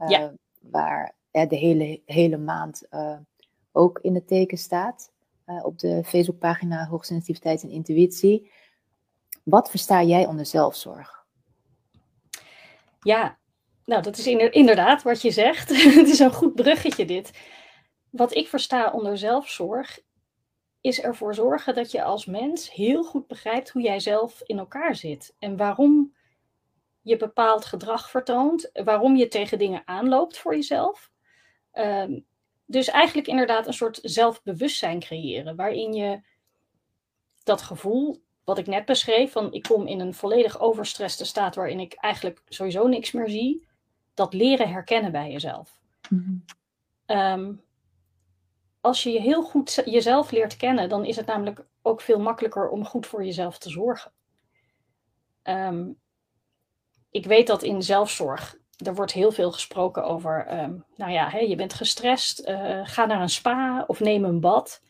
Ja. 0.08 0.34
Waar 0.60 1.16
de 1.32 1.56
hele, 1.56 2.02
hele 2.06 2.38
maand 2.38 2.88
ook 3.72 4.00
in 4.02 4.16
het 4.16 4.28
teken 4.28 4.58
staat. 4.58 5.12
op 5.64 5.80
de 5.80 6.04
Facebookpagina 6.04 6.88
Hoogsensitiviteit 6.88 7.64
en 7.64 7.70
Intuïtie. 7.70 8.52
Wat 9.44 9.70
versta 9.70 10.04
jij 10.04 10.26
onder 10.26 10.46
zelfzorg? 10.46 11.26
Ja, 13.00 13.38
nou 13.86 14.02
dat 14.02 14.18
is 14.18 14.28
inderdaad 14.28 15.04
wat 15.04 15.22
je 15.22 15.32
zegt. 15.32 15.70
het 16.00 16.08
is 16.08 16.20
een 16.20 16.34
goed 16.34 16.56
bruggetje 16.56 17.06
dit. 17.06 17.32
Wat 18.10 18.36
ik 18.36 18.48
versta 18.48 18.92
onder 18.92 19.18
zelfzorg 19.18 20.00
is 20.82 21.02
ervoor 21.02 21.34
zorgen 21.36 21.76
dat 21.76 21.92
je 21.92 22.04
als 22.04 22.26
mens 22.26 22.72
heel 22.72 23.04
goed 23.04 23.28
begrijpt 23.28 23.70
hoe 23.70 23.82
jij 23.82 24.00
zelf 24.00 24.42
in 24.46 24.60
elkaar 24.60 24.96
zit. 24.96 25.36
En 25.40 25.58
waarom 25.58 26.16
je 27.02 27.18
bepaald 27.18 27.66
gedrag 27.66 28.10
vertoont, 28.10 28.70
waarom 28.74 29.16
je 29.16 29.28
tegen 29.28 29.58
dingen 29.58 29.82
aanloopt 29.86 30.38
voor 30.38 30.56
jezelf. 30.56 31.12
Um, 31.74 32.26
dus 32.70 32.88
eigenlijk 32.88 33.28
inderdaad 33.28 33.68
een 33.68 33.74
soort 33.74 34.00
zelfbewustzijn 34.02 35.00
creëren, 35.00 35.56
waarin 35.56 35.94
je 35.94 36.22
dat 37.44 37.62
gevoel, 37.62 38.24
wat 38.44 38.58
ik 38.58 38.68
net 38.68 38.86
beschreef, 38.86 39.32
van 39.32 39.54
ik 39.54 39.64
kom 39.64 39.88
in 39.88 40.00
een 40.00 40.14
volledig 40.14 40.60
overstresste 40.60 41.26
staat 41.26 41.56
waarin 41.56 41.80
ik 41.80 41.94
eigenlijk 41.94 42.42
sowieso 42.46 42.88
niks 42.88 43.12
meer 43.12 43.30
zie, 43.30 43.68
dat 44.14 44.34
leren 44.34 44.70
herkennen 44.70 45.12
bij 45.12 45.32
jezelf. 45.32 45.80
Mm 46.10 46.44
-hmm. 47.06 47.18
um, 47.18 47.62
als 48.82 49.04
je 49.04 49.12
je 49.12 49.22
heel 49.22 49.44
goed 49.44 49.82
jezelf 49.86 50.32
leert 50.32 50.58
kennen, 50.58 50.90
dan 50.90 51.06
is 51.06 51.16
het 51.16 51.26
namelijk 51.26 51.66
ook 51.82 52.02
veel 52.02 52.20
makkelijker 52.20 52.70
om 52.70 52.86
goed 52.86 53.08
voor 53.08 53.26
jezelf 53.26 53.58
te 53.58 53.70
zorgen. 53.70 54.12
Um, 55.44 56.00
ik 57.12 57.26
weet 57.26 57.48
dat 57.48 57.64
in 57.64 57.84
zelfzorg, 57.84 58.59
er 58.86 58.96
wordt 58.96 59.12
heel 59.12 59.32
veel 59.32 59.52
gesproken 59.52 60.04
over, 60.04 60.62
um, 60.64 60.86
nou 60.96 61.12
ja, 61.12 61.30
hè, 61.30 61.40
je 61.40 61.56
bent 61.56 61.74
gestrest, 61.74 62.48
uh, 62.48 62.80
ga 62.84 63.06
naar 63.06 63.22
een 63.22 63.30
spa 63.30 63.84
of 63.88 64.00
neem 64.00 64.24
een 64.24 64.40
bad. 64.40 64.82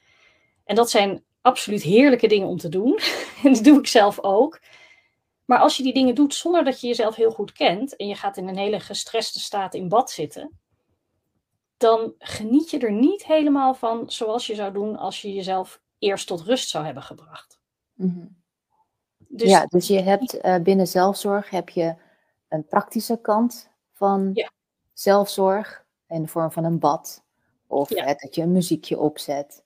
En 0.63 0.75
dat 0.75 0.89
zijn 0.89 1.23
absoluut 1.41 1.81
heerlijke 1.81 2.27
dingen 2.27 2.47
om 2.47 2.57
te 2.57 2.69
doen. 2.69 2.99
en 3.43 3.53
dat 3.53 3.63
doe 3.63 3.79
ik 3.79 3.87
zelf 3.87 4.19
ook. 4.19 4.59
Maar 5.45 5.59
als 5.59 5.77
je 5.77 5.83
die 5.83 5.93
dingen 5.93 6.15
doet 6.15 6.33
zonder 6.33 6.63
dat 6.63 6.81
je 6.81 6.87
jezelf 6.87 7.15
heel 7.15 7.31
goed 7.31 7.51
kent 7.51 7.95
en 7.95 8.07
je 8.07 8.15
gaat 8.15 8.37
in 8.37 8.47
een 8.47 8.57
hele 8.57 8.79
gestreste 8.79 9.39
staat 9.39 9.73
in 9.73 9.89
bad 9.89 10.11
zitten, 10.11 10.59
dan 11.77 12.13
geniet 12.17 12.69
je 12.69 12.79
er 12.79 12.91
niet 12.91 13.25
helemaal 13.25 13.73
van 13.73 14.11
zoals 14.11 14.47
je 14.47 14.55
zou 14.55 14.73
doen 14.73 14.97
als 14.97 15.21
je 15.21 15.33
jezelf 15.33 15.81
eerst 15.99 16.27
tot 16.27 16.41
rust 16.41 16.69
zou 16.69 16.85
hebben 16.85 17.03
gebracht. 17.03 17.59
Mhm. 17.93 18.25
dus, 19.17 19.49
ja, 19.49 19.65
dus 19.65 19.87
je 19.87 19.99
hebt 19.99 20.45
uh, 20.45 20.57
binnen 20.57 20.87
zelfzorg 20.87 21.49
heb 21.49 21.69
je 21.69 21.95
een 22.49 22.65
praktische 22.65 23.21
kant 23.21 23.69
van 23.99 24.31
ja. 24.33 24.51
zelfzorg 24.93 25.85
in 26.07 26.21
de 26.21 26.27
vorm 26.27 26.51
van 26.51 26.63
een 26.63 26.79
bad. 26.79 27.23
Of 27.67 27.89
dat 27.89 28.35
je 28.35 28.41
een 28.41 28.51
muziekje 28.51 28.99
opzet. 28.99 29.63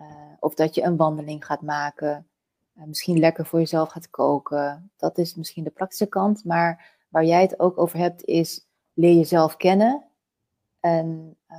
Uh, 0.00 0.06
of 0.40 0.54
dat 0.54 0.74
je 0.74 0.82
een 0.82 0.96
wandeling 0.96 1.44
gaat 1.44 1.62
maken. 1.62 2.28
Uh, 2.78 2.84
misschien 2.84 3.18
lekker 3.18 3.46
voor 3.46 3.58
jezelf 3.58 3.88
gaat 3.88 4.10
koken. 4.10 4.90
Dat 4.96 5.18
is 5.18 5.34
misschien 5.34 5.64
de 5.64 5.70
praktische 5.70 6.06
kant. 6.06 6.44
Maar 6.44 6.96
waar 7.08 7.24
jij 7.24 7.40
het 7.40 7.60
ook 7.60 7.78
over 7.78 7.98
hebt, 7.98 8.24
is 8.24 8.66
leer 8.94 9.14
jezelf 9.14 9.56
kennen. 9.56 10.04
En 10.80 11.36
uh, 11.50 11.58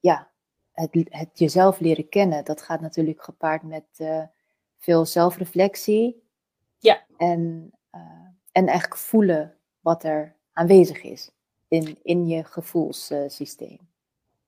ja, 0.00 0.30
het, 0.72 0.90
het, 1.08 1.38
jezelf 1.38 1.80
leren 1.80 2.08
kennen, 2.08 2.44
dat 2.44 2.62
gaat 2.62 2.80
natuurlijk 2.80 3.22
gepaard 3.22 3.62
met 3.62 3.84
veel 4.78 5.06
zelfreflectie. 5.06 6.22
Ja. 6.78 7.04
En, 7.16 7.72
en 8.52 8.66
eigenlijk 8.66 8.96
voelen 8.96 9.56
wat 9.80 10.04
er 10.04 10.36
aanwezig 10.52 11.02
is 11.02 11.32
in, 11.74 11.98
in 12.02 12.26
je 12.26 12.44
gevoelssysteem. 12.44 13.78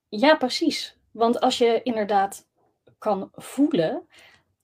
Ja, 0.08 0.36
precies. 0.36 0.98
Want 1.10 1.40
als 1.40 1.58
je 1.58 1.80
inderdaad 1.82 2.46
kan 2.98 3.30
voelen 3.34 4.08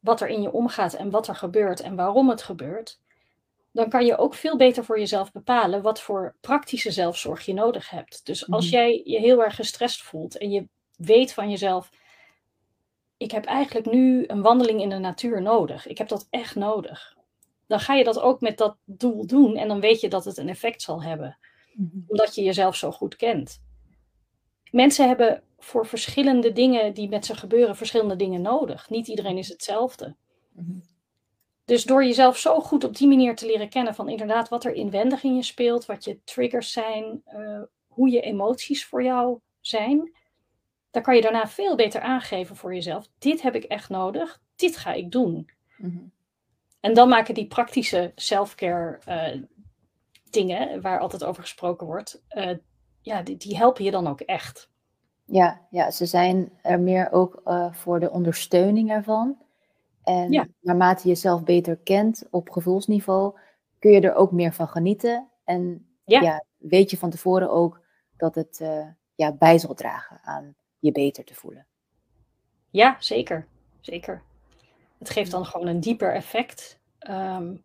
wat 0.00 0.20
er 0.20 0.28
in 0.28 0.42
je 0.42 0.52
omgaat 0.52 0.94
en 0.94 1.10
wat 1.10 1.28
er 1.28 1.34
gebeurt 1.34 1.80
en 1.80 1.96
waarom 1.96 2.28
het 2.28 2.42
gebeurt, 2.42 3.00
dan 3.72 3.88
kan 3.88 4.06
je 4.06 4.16
ook 4.16 4.34
veel 4.34 4.56
beter 4.56 4.84
voor 4.84 4.98
jezelf 4.98 5.32
bepalen 5.32 5.82
wat 5.82 6.00
voor 6.00 6.34
praktische 6.40 6.90
zelfzorg 6.90 7.44
je 7.44 7.54
nodig 7.54 7.90
hebt. 7.90 8.26
Dus 8.26 8.50
als 8.50 8.64
mhm. 8.64 8.74
jij 8.74 9.02
je 9.04 9.18
heel 9.18 9.44
erg 9.44 9.54
gestrest 9.54 10.02
voelt 10.02 10.38
en 10.38 10.50
je 10.50 10.68
weet 10.96 11.32
van 11.32 11.50
jezelf, 11.50 11.90
ik 13.16 13.30
heb 13.30 13.44
eigenlijk 13.44 13.86
nu 13.86 14.24
een 14.26 14.42
wandeling 14.42 14.80
in 14.80 14.88
de 14.88 14.98
natuur 14.98 15.42
nodig. 15.42 15.86
Ik 15.86 15.98
heb 15.98 16.08
dat 16.08 16.26
echt 16.30 16.54
nodig. 16.54 17.16
Dan 17.66 17.80
ga 17.80 17.94
je 17.94 18.04
dat 18.04 18.20
ook 18.20 18.40
met 18.40 18.58
dat 18.58 18.76
doel 18.84 19.26
doen 19.26 19.56
en 19.56 19.68
dan 19.68 19.80
weet 19.80 20.00
je 20.00 20.08
dat 20.08 20.24
het 20.24 20.36
een 20.36 20.48
effect 20.48 20.82
zal 20.82 21.02
hebben. 21.02 21.38
Mhm. 21.74 21.98
Omdat 22.06 22.34
je 22.34 22.42
jezelf 22.42 22.76
zo 22.76 22.90
goed 22.90 23.16
kent. 23.16 23.62
Mensen 24.70 25.08
hebben 25.08 25.42
voor 25.58 25.86
verschillende 25.86 26.52
dingen 26.52 26.94
die 26.94 27.08
met 27.08 27.26
ze 27.26 27.36
gebeuren, 27.36 27.76
verschillende 27.76 28.16
dingen 28.16 28.42
nodig. 28.42 28.90
Niet 28.90 29.08
iedereen 29.08 29.38
is 29.38 29.48
hetzelfde. 29.48 30.16
Mhm. 30.52 30.78
Dus 31.64 31.84
door 31.84 32.04
jezelf 32.04 32.38
zo 32.38 32.60
goed 32.60 32.84
op 32.84 32.96
die 32.96 33.08
manier 33.08 33.36
te 33.36 33.46
leren 33.46 33.68
kennen 33.68 33.94
van 33.94 34.08
inderdaad 34.08 34.48
wat 34.48 34.64
er 34.64 34.74
inwendig 34.74 35.22
in 35.22 35.36
je 35.36 35.42
speelt, 35.42 35.86
wat 35.86 36.04
je 36.04 36.20
triggers 36.24 36.72
zijn, 36.72 37.22
uh, 37.34 37.62
hoe 37.86 38.10
je 38.10 38.20
emoties 38.20 38.86
voor 38.86 39.02
jou 39.02 39.38
zijn, 39.60 40.12
dan 40.90 41.02
kan 41.02 41.14
je 41.14 41.20
daarna 41.20 41.48
veel 41.48 41.76
beter 41.76 42.00
aangeven 42.00 42.56
voor 42.56 42.74
jezelf. 42.74 43.08
Dit 43.18 43.42
heb 43.42 43.54
ik 43.54 43.64
echt 43.64 43.88
nodig, 43.88 44.42
dit 44.56 44.76
ga 44.76 44.92
ik 44.92 45.10
doen. 45.10 45.50
Mhm. 45.76 45.98
En 46.80 46.94
dan 46.94 47.08
maken 47.08 47.34
die 47.34 47.46
praktische 47.46 48.12
self-care 48.14 48.98
uh, 49.08 49.42
dingen, 50.32 50.80
waar 50.80 50.98
altijd 50.98 51.24
over 51.24 51.42
gesproken 51.42 51.86
wordt, 51.86 52.22
uh, 52.30 52.56
ja, 53.00 53.22
die, 53.22 53.36
die, 53.36 53.56
helpen 53.56 53.84
je 53.84 53.90
dan 53.90 54.06
ook 54.06 54.20
echt. 54.20 54.70
Ja, 55.24 55.66
ja, 55.70 55.90
ze 55.90 56.06
zijn 56.06 56.52
er 56.62 56.80
meer 56.80 57.12
ook 57.12 57.40
uh, 57.44 57.72
voor 57.72 58.00
de 58.00 58.10
ondersteuning 58.10 58.90
ervan. 58.90 59.42
En 60.02 60.32
ja. 60.32 60.46
naarmate 60.60 61.02
je 61.02 61.08
jezelf 61.08 61.42
beter 61.42 61.76
kent 61.76 62.26
op 62.30 62.50
gevoelsniveau, 62.50 63.38
kun 63.78 63.90
je 63.90 64.00
er 64.00 64.14
ook 64.14 64.32
meer 64.32 64.52
van 64.52 64.68
genieten. 64.68 65.28
En 65.44 65.86
ja. 66.04 66.20
ja 66.20 66.44
weet 66.58 66.90
je 66.90 66.98
van 66.98 67.10
tevoren 67.10 67.50
ook 67.50 67.80
dat 68.16 68.34
het 68.34 68.60
uh, 68.62 68.86
ja, 69.14 69.32
bij 69.32 69.58
zal 69.58 69.74
dragen 69.74 70.20
aan 70.22 70.54
je 70.78 70.92
beter 70.92 71.24
te 71.24 71.34
voelen. 71.34 71.66
Ja, 72.70 72.96
zeker. 72.98 73.46
Zeker. 73.80 74.22
Het 74.98 75.10
geeft 75.10 75.30
dan 75.30 75.46
gewoon 75.46 75.66
een 75.66 75.80
dieper 75.80 76.14
effect. 76.14 76.78
Um, 77.10 77.64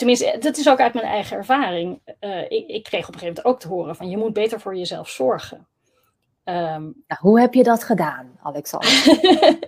tenminste, 0.00 0.36
dat 0.40 0.56
is 0.56 0.68
ook 0.68 0.80
uit 0.80 0.94
mijn 0.94 1.06
eigen 1.06 1.36
ervaring. 1.36 2.00
Uh, 2.20 2.42
ik, 2.42 2.68
ik, 2.68 2.82
kreeg 2.82 3.08
op 3.08 3.14
een 3.14 3.20
gegeven 3.20 3.26
moment 3.26 3.44
ook 3.44 3.60
te 3.60 3.68
horen 3.68 3.96
van 3.96 4.10
je 4.10 4.16
moet 4.16 4.32
beter 4.32 4.60
voor 4.60 4.76
jezelf 4.76 5.08
zorgen. 5.08 5.68
Um, 6.44 7.04
nou, 7.06 7.20
hoe 7.20 7.40
heb 7.40 7.54
je 7.54 7.62
dat 7.62 7.84
gedaan, 7.84 8.38
Alexander? 8.42 9.18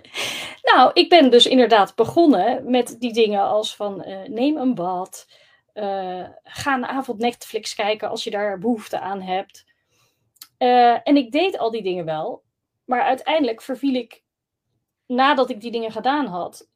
nou, 0.73 0.91
ik 0.93 1.09
ben 1.09 1.31
dus 1.31 1.45
inderdaad 1.45 1.95
begonnen 1.95 2.71
met 2.71 2.95
die 2.99 3.13
dingen 3.13 3.41
als 3.41 3.75
van 3.75 4.03
uh, 4.07 4.27
neem 4.27 4.57
een 4.57 4.75
bad, 4.75 5.27
uh, 5.73 6.27
ga 6.43 6.73
een 6.73 6.85
avond 6.85 7.19
Netflix 7.19 7.75
kijken 7.75 8.09
als 8.09 8.23
je 8.23 8.31
daar 8.31 8.59
behoefte 8.59 8.99
aan 8.99 9.21
hebt. 9.21 9.65
en 11.03 11.15
ik 11.17 11.31
deed 11.31 11.57
al 11.57 11.71
die 11.71 11.83
dingen 11.83 12.05
wel, 12.05 12.43
maar 12.85 13.01
uiteindelijk 13.01 13.61
verviel 13.61 13.93
ik, 13.93 14.23
nadat 15.05 15.49
ik 15.49 15.61
die 15.61 15.71
dingen 15.71 15.91
gedaan 15.91 16.25
had, 16.25 16.67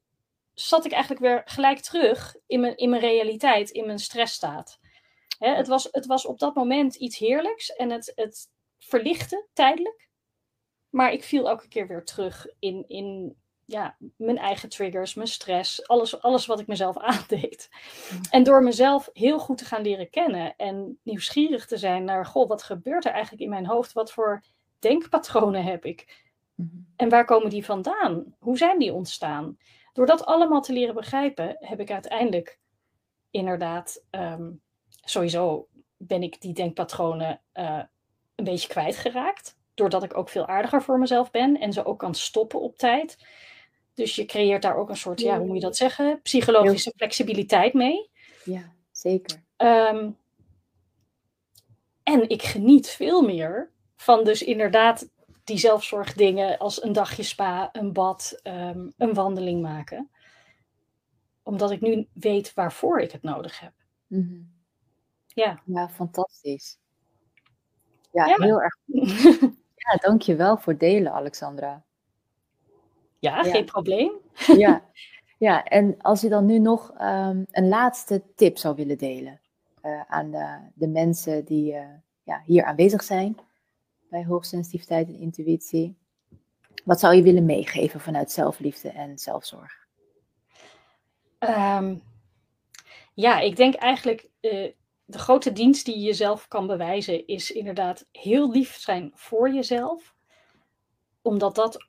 zat 0.60 0.86
ik 0.86 0.92
eigenlijk 0.92 1.22
weer 1.22 1.42
gelijk 1.46 1.80
terug 1.80 2.36
in 2.46 2.60
mijn, 2.60 2.78
in 2.78 2.90
mijn 2.90 3.02
realiteit, 3.02 3.70
in 3.70 3.86
mijn 3.86 4.00
stressstaat. 4.00 4.80
Hè, 5.40 5.54
het, 5.56 5.68
was, 5.68 5.88
het 5.92 6.06
was 6.06 6.26
op 6.26 6.40
dat 6.40 6.56
moment 6.56 6.96
iets 6.96 7.18
heerlijks 7.18 7.76
en 7.76 7.90
het, 7.90 8.12
het 8.16 8.50
verlichtte 8.78 9.48
tijdelijk. 9.54 10.10
Maar 10.90 11.12
ik 11.12 11.24
viel 11.24 11.50
elke 11.50 11.68
keer 11.68 11.88
weer 11.88 12.04
terug 12.04 12.48
in, 12.60 12.86
in 12.88 13.36
ja, 13.66 13.98
mijn 14.16 14.38
eigen 14.38 14.70
triggers, 14.70 15.14
mijn 15.14 15.28
stress, 15.28 15.88
alles, 15.88 16.22
alles 16.22 16.46
wat 16.46 16.60
ik 16.60 16.68
mezelf 16.68 16.98
aandeed. 17.14 17.70
En 18.30 18.44
door 18.44 18.64
mezelf 18.64 19.10
heel 19.14 19.40
goed 19.40 19.58
te 19.58 19.66
gaan 19.66 19.82
leren 19.82 20.10
kennen 20.10 20.56
en 20.56 21.00
nieuwsgierig 21.04 21.66
te 21.66 21.78
zijn 21.78 22.04
naar, 22.04 22.26
goh, 22.26 22.48
wat 22.48 22.64
gebeurt 22.64 23.06
er 23.06 23.12
eigenlijk 23.12 23.44
in 23.44 23.50
mijn 23.50 23.66
hoofd? 23.66 23.94
Wat 23.94 24.12
voor 24.12 24.44
denkpatronen 24.80 25.64
heb 25.64 25.86
ik? 25.86 26.26
Mhm. 26.56 26.78
En 26.96 27.10
waar 27.10 27.26
komen 27.26 27.50
die 27.50 27.66
vandaan? 27.66 28.36
Hoe 28.40 28.58
zijn 28.58 28.80
die 28.80 28.94
ontstaan? 28.94 29.58
Door 29.98 30.06
dat 30.06 30.26
allemaal 30.26 30.62
te 30.62 30.74
leren 30.74 30.96
begrijpen, 30.96 31.56
heb 31.60 31.80
ik 31.80 31.92
uiteindelijk 31.92 32.60
inderdaad, 33.32 34.04
ehm, 34.10 34.52
sowieso 34.90 35.68
ben 35.98 36.24
ik 36.24 36.42
die 36.42 36.54
denkpatronen 36.54 37.42
uh, 37.54 37.82
een 38.36 38.44
beetje 38.44 38.68
kwijtgeraakt. 38.68 39.58
Doordat 39.74 40.04
ik 40.04 40.18
ook 40.18 40.30
veel 40.30 40.48
aardiger 40.48 40.84
voor 40.84 41.00
mezelf 41.00 41.32
ben 41.32 41.60
en 41.60 41.74
ze 41.74 41.86
ook 41.86 42.00
kan 42.00 42.16
stoppen 42.16 42.62
op 42.62 42.78
tijd. 42.78 43.18
Dus 43.94 44.16
je 44.16 44.26
creëert 44.26 44.62
daar 44.62 44.76
ook 44.76 44.90
een 44.90 44.98
soort, 44.98 45.22
ja, 45.22 45.38
hoe 45.38 45.48
moet 45.48 45.56
je 45.56 45.62
dat 45.62 45.78
zeggen? 45.78 46.22
Psychologische 46.22 46.94
flexibiliteit 46.96 47.74
mee. 47.74 48.10
Ja, 48.44 48.74
zeker. 48.92 49.44
Um, 49.58 50.18
en 52.04 52.30
ik 52.30 52.44
geniet 52.44 52.90
veel 52.90 53.22
meer 53.22 53.72
van 53.96 54.24
dus 54.24 54.44
inderdaad 54.44 55.10
die 55.48 55.58
zelfzorgdingen 55.58 56.58
als 56.58 56.84
een 56.84 56.94
dagje 56.94 57.24
spa, 57.24 57.70
een 57.72 57.94
bad, 57.94 58.40
um, 58.44 58.94
een 58.98 59.14
wandeling 59.14 59.62
maken. 59.62 60.10
Omdat 61.44 61.72
ik 61.72 61.82
nu 61.82 62.08
weet 62.14 62.54
waarvoor 62.54 63.00
ik 63.00 63.12
het 63.12 63.22
nodig 63.22 63.60
heb. 63.60 63.74
Mm 64.08 64.28
-hmm. 64.28 64.52
Ja. 65.28 65.62
Ja, 65.66 65.90
fantastisch. 65.90 66.80
Ja, 68.12 68.26
ja 68.26 68.36
heel 68.36 68.62
erg. 68.62 68.78
ja, 69.86 69.96
dankjewel 70.00 70.58
voor 70.58 70.78
delen, 70.78 71.12
Alexandra. 71.12 71.84
Ja, 73.20 73.44
ja. 73.44 73.52
geen 73.52 73.66
probleem. 73.66 74.12
ja. 74.58 74.84
ja, 75.48 75.64
en 75.64 76.02
als 76.02 76.22
je 76.22 76.30
dan 76.30 76.46
nu 76.46 76.60
nog 76.60 76.92
um, 77.02 77.46
een 77.52 77.68
laatste 77.68 78.24
tip 78.36 78.58
zou 78.58 78.76
willen 78.76 78.98
delen 78.98 79.42
uh, 79.84 80.02
aan 80.08 80.32
de, 80.32 80.58
de, 80.74 80.88
mensen 80.88 81.46
die 81.46 81.74
uh, 81.74 81.88
ja, 82.24 82.42
hier 82.46 82.64
aanwezig 82.64 83.04
zijn 83.04 83.38
bij 84.10 84.26
hoogsensitiviteit 84.26 85.08
en 85.08 85.20
intuïtie. 85.20 85.98
Wat 86.84 87.00
zou 87.00 87.16
je 87.16 87.22
willen 87.22 87.46
meegeven 87.46 88.00
vanuit 88.00 88.32
zelfliefde 88.32 88.90
en 88.90 89.18
zelfzorg? 89.18 89.88
Um, 91.40 92.02
ja, 93.14 93.40
ik 93.40 93.56
denk 93.56 93.74
eigenlijk 93.74 94.30
uh, 94.42 94.72
de 95.06 95.20
grote 95.20 95.52
dienst 95.52 95.86
die 95.86 95.98
je 95.98 96.06
jezelf 96.06 96.48
kan 96.48 96.68
bewijzen 96.68 97.28
is 97.28 97.52
inderdaad 97.52 98.08
heel 98.12 98.52
lief 98.52 98.76
zijn 98.76 99.12
voor 99.14 99.54
jezelf. 99.54 100.16
Omdat 101.22 101.56
dat 101.56 101.88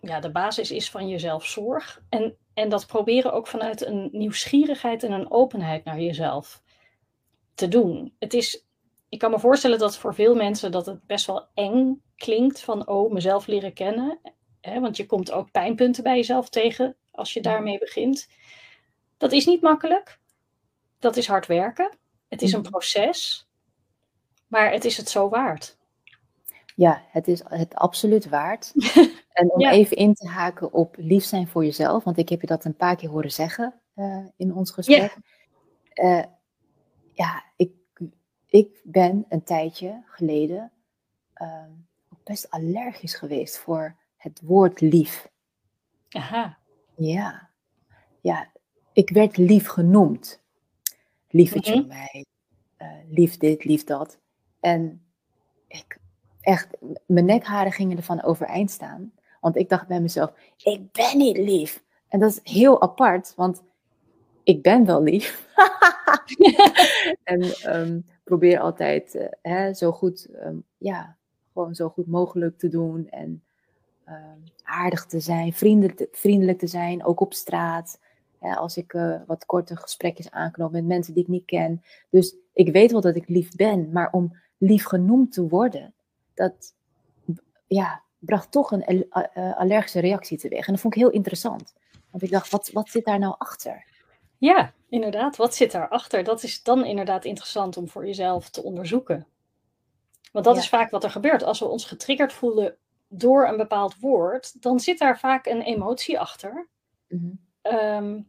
ja, 0.00 0.20
de 0.20 0.30
basis 0.30 0.70
is 0.70 0.90
van 0.90 1.08
je 1.08 1.18
zelfzorg. 1.18 2.02
En, 2.08 2.36
en 2.54 2.68
dat 2.68 2.86
proberen 2.86 3.32
ook 3.32 3.46
vanuit 3.46 3.86
een 3.86 4.08
nieuwsgierigheid 4.12 5.02
en 5.02 5.12
een 5.12 5.30
openheid 5.30 5.84
naar 5.84 6.00
jezelf 6.00 6.62
te 7.54 7.68
doen. 7.68 8.14
Het 8.18 8.34
is 8.34 8.66
ik 9.14 9.20
kan 9.20 9.30
me 9.30 9.38
voorstellen 9.38 9.78
dat 9.78 9.96
voor 9.96 10.14
veel 10.14 10.34
mensen 10.34 10.72
dat 10.72 10.86
het 10.86 11.06
best 11.06 11.26
wel 11.26 11.46
eng 11.54 12.02
klinkt 12.16 12.60
van, 12.60 12.88
oh, 12.88 13.12
mezelf 13.12 13.46
leren 13.46 13.72
kennen. 13.72 14.18
Hè, 14.60 14.80
want 14.80 14.96
je 14.96 15.06
komt 15.06 15.30
ook 15.30 15.50
pijnpunten 15.50 16.02
bij 16.02 16.16
jezelf 16.16 16.48
tegen 16.48 16.96
als 17.10 17.32
je 17.32 17.40
daarmee 17.40 17.78
begint. 17.78 18.28
Dat 19.16 19.32
is 19.32 19.46
niet 19.46 19.60
makkelijk. 19.60 20.18
Dat 20.98 21.16
is 21.16 21.26
hard 21.26 21.46
werken. 21.46 21.96
Het 22.28 22.42
is 22.42 22.52
een 22.52 22.60
mhm. 22.60 22.70
proces. 22.70 23.48
Maar 24.46 24.72
het 24.72 24.84
is 24.84 24.96
het 24.96 25.08
zo 25.08 25.28
waard. 25.28 25.78
Ja, 26.76 27.02
het 27.10 27.28
is 27.28 27.42
het 27.44 27.74
absoluut 27.74 28.28
waard. 28.28 28.72
en 29.32 29.50
om 29.50 29.66
even 29.66 29.96
in 29.96 30.14
te 30.14 30.28
haken 30.28 30.72
op 30.72 30.94
lief 30.98 31.24
zijn 31.24 31.48
voor 31.48 31.64
jezelf, 31.64 32.04
want 32.04 32.18
ik 32.18 32.28
heb 32.28 32.40
je 32.40 32.46
dat 32.46 32.64
een 32.64 32.76
paar 32.76 32.96
keer 32.96 33.10
horen 33.10 33.32
zeggen 33.32 33.80
uh, 33.96 34.26
in 34.36 34.54
ons 34.54 34.70
gesprek. 34.70 35.16
Ja, 35.92 36.18
uh, 36.18 36.24
ja 37.12 37.44
ik 37.56 37.82
ik 38.54 38.80
ben 38.82 39.24
een 39.28 39.42
tijdje 39.42 40.02
geleden 40.06 40.72
uh, 41.42 41.64
best 42.24 42.50
allergisch 42.50 43.14
geweest 43.14 43.58
voor 43.58 43.96
het 44.16 44.40
woord 44.44 44.80
lief. 44.80 45.28
Aha. 46.08 46.58
Ja. 46.96 47.50
Ja, 48.20 48.50
ik 48.92 49.10
werd 49.10 49.36
lief 49.36 49.66
genoemd. 49.66 50.42
Lievetje 51.28 51.80
mm 51.80 51.86
mij. 51.86 52.24
Uh, 52.78 52.88
lief 53.08 53.36
dit, 53.36 53.64
lief 53.64 53.84
dat. 53.84 54.18
En 54.60 55.04
ik, 55.66 55.98
echt, 56.40 56.68
mijn 57.06 57.24
nekharen 57.24 57.72
gingen 57.72 57.96
ervan 57.96 58.22
overeind 58.22 58.70
staan. 58.70 59.12
Want 59.40 59.56
ik 59.56 59.68
dacht 59.68 59.86
bij 59.86 60.00
mezelf, 60.00 60.32
ik 60.56 60.92
ben 60.92 61.18
niet 61.18 61.36
lief. 61.36 61.84
En 62.08 62.20
dat 62.20 62.30
is 62.30 62.52
heel 62.52 62.82
apart, 62.82 63.34
want 63.36 63.62
ik 64.44 64.62
ben 64.62 64.86
wel 64.86 65.02
lief. 65.02 65.48
en 67.24 67.42
um, 67.76 68.04
probeer 68.24 68.58
altijd 68.58 69.14
uh, 69.14 69.26
hè, 69.42 69.74
zo 69.74 69.92
goed, 69.92 70.28
um, 70.44 70.64
ja, 70.78 71.16
gewoon 71.52 71.74
zo 71.74 71.88
goed 71.88 72.06
mogelijk 72.06 72.58
te 72.58 72.68
doen. 72.68 73.08
En 73.08 73.42
um, 74.08 74.44
aardig 74.62 75.06
te 75.06 75.20
zijn, 75.20 75.52
vriendelijk, 75.52 76.08
vriendelijk 76.12 76.58
te 76.58 76.66
zijn, 76.66 77.04
ook 77.04 77.20
op 77.20 77.34
straat. 77.34 78.00
Hè, 78.38 78.54
als 78.54 78.76
ik 78.76 78.92
uh, 78.92 79.16
wat 79.26 79.46
korte 79.46 79.76
gesprekjes 79.76 80.30
aanknoop 80.30 80.72
met 80.72 80.84
mensen 80.84 81.14
die 81.14 81.22
ik 81.22 81.28
niet 81.28 81.44
ken. 81.44 81.82
Dus 82.10 82.36
ik 82.52 82.72
weet 82.72 82.92
wel 82.92 83.00
dat 83.00 83.16
ik 83.16 83.28
lief 83.28 83.56
ben, 83.56 83.92
maar 83.92 84.12
om 84.12 84.36
lief 84.58 84.84
genoemd 84.84 85.32
te 85.32 85.48
worden, 85.48 85.94
dat 86.34 86.74
ja, 87.66 88.02
bracht 88.18 88.50
toch 88.50 88.70
een 88.72 89.06
uh, 89.34 89.56
allergische 89.56 90.00
reactie 90.00 90.38
teweeg. 90.38 90.66
En 90.66 90.72
dat 90.72 90.82
vond 90.82 90.94
ik 90.94 91.00
heel 91.00 91.10
interessant. 91.10 91.74
Want 92.10 92.22
ik 92.22 92.30
dacht, 92.30 92.50
wat, 92.50 92.70
wat 92.72 92.88
zit 92.88 93.04
daar 93.04 93.18
nou 93.18 93.34
achter? 93.38 93.84
Ja, 94.38 94.72
inderdaad. 94.88 95.36
Wat 95.36 95.54
zit 95.54 95.72
daarachter? 95.72 96.24
Dat 96.24 96.42
is 96.42 96.62
dan 96.62 96.84
inderdaad 96.84 97.24
interessant 97.24 97.76
om 97.76 97.88
voor 97.88 98.06
jezelf 98.06 98.50
te 98.50 98.62
onderzoeken. 98.62 99.26
Want 100.32 100.44
dat 100.44 100.56
is 100.56 100.68
vaak 100.68 100.90
wat 100.90 101.04
er 101.04 101.10
gebeurt. 101.10 101.42
Als 101.42 101.58
we 101.58 101.66
ons 101.66 101.84
getriggerd 101.84 102.32
voelen 102.32 102.76
door 103.08 103.48
een 103.48 103.56
bepaald 103.56 103.98
woord, 104.00 104.62
dan 104.62 104.80
zit 104.80 104.98
daar 104.98 105.18
vaak 105.18 105.46
een 105.46 105.62
emotie 105.62 106.20
achter. 106.20 106.68
Mhm. 107.08 107.30
Ehm, 107.62 108.20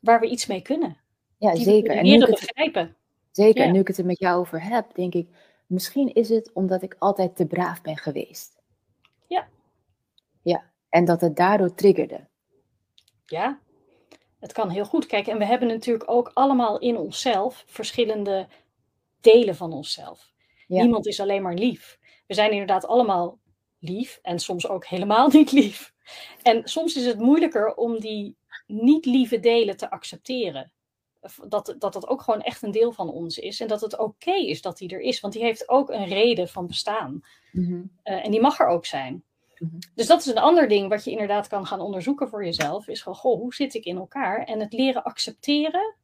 waar 0.00 0.20
we 0.20 0.28
iets 0.28 0.46
mee 0.46 0.62
kunnen. 0.62 0.96
Ja, 1.38 1.56
zeker. 1.56 1.96
en 1.96 2.04
nu 2.04 2.18
begrijpen. 2.26 2.96
zeker. 3.32 3.64
En 3.64 3.72
nu 3.72 3.80
ik 3.80 3.88
het 3.88 3.98
er 3.98 4.06
met 4.06 4.18
jou 4.18 4.40
over 4.40 4.62
heb, 4.62 4.94
denk 4.94 5.14
ik, 5.14 5.28
misschien 5.66 6.14
is 6.14 6.28
het 6.28 6.52
omdat 6.52 6.82
ik 6.82 6.96
altijd 6.98 7.36
te 7.36 7.46
braaf 7.46 7.82
ben 7.82 7.96
geweest. 7.96 8.62
Ja. 9.26 9.48
Ja, 10.42 10.64
en 10.88 11.04
dat 11.04 11.20
het 11.20 11.36
daardoor 11.36 11.74
triggerde. 11.74 12.26
Ja, 13.26 13.58
het 14.40 14.52
kan 14.52 14.70
heel 14.70 14.84
goed. 14.84 15.06
Kijk, 15.06 15.26
en 15.26 15.38
we 15.38 15.44
hebben 15.44 15.68
natuurlijk 15.68 16.10
ook 16.10 16.30
allemaal 16.34 16.78
in 16.78 16.96
onszelf 16.96 17.64
verschillende 17.66 18.48
delen 19.20 19.56
van 19.56 19.72
onszelf. 19.72 20.32
Niemand 20.66 21.06
is 21.06 21.20
alleen 21.20 21.42
maar 21.42 21.54
lief. 21.54 21.98
We 22.26 22.34
zijn 22.34 22.50
inderdaad 22.50 22.86
allemaal 22.86 23.38
lief 23.78 24.18
en 24.22 24.38
soms 24.38 24.68
ook 24.68 24.86
helemaal 24.86 25.28
niet 25.38 25.52
lief. 25.52 25.92
En 26.42 26.68
soms 26.68 26.96
is 26.96 27.06
het 27.06 27.18
moeilijker 27.18 27.74
om 27.74 28.00
die 28.00 28.36
niet 28.66 29.06
lieve 29.06 29.40
delen 29.40 29.76
te 29.76 29.90
accepteren. 29.90 30.72
Dat, 31.48 31.74
dat 31.78 31.92
dat 31.92 32.08
ook 32.08 32.22
gewoon 32.22 32.42
echt 32.42 32.62
een 32.62 32.70
deel 32.70 32.92
van 32.92 33.10
ons 33.10 33.38
is. 33.38 33.60
En 33.60 33.68
dat 33.68 33.80
het 33.80 33.98
oké 33.98 34.32
is 34.32 34.62
dat 34.62 34.78
die 34.78 34.90
er 34.90 35.00
is. 35.00 35.20
Want 35.20 35.32
die 35.32 35.42
heeft 35.42 35.68
ook 35.68 35.90
een 35.90 36.06
reden 36.06 36.48
van 36.48 36.66
bestaan. 36.66 37.20
Mhm. 37.52 37.82
Eh, 38.02 38.24
en 38.24 38.30
die 38.30 38.40
mag 38.40 38.58
er 38.60 38.66
ook 38.66 38.86
zijn. 38.86 39.24
Mhm. 39.58 39.78
Dus 39.94 40.06
dat 40.06 40.20
is 40.20 40.26
een 40.26 40.38
ander 40.38 40.68
ding 40.68 40.88
wat 40.88 41.04
je 41.04 41.10
inderdaad 41.10 41.48
kan 41.48 41.66
gaan 41.66 41.80
onderzoeken 41.80 42.28
voor 42.28 42.44
jezelf. 42.44 42.88
Is 42.88 43.02
gewoon, 43.02 43.18
goh, 43.18 43.40
hoe 43.40 43.54
zit 43.54 43.74
ik 43.74 43.84
in 43.84 43.96
elkaar? 43.96 44.44
En 44.44 44.60
het 44.60 44.72
leren 44.72 45.02
accepteren 45.02 45.96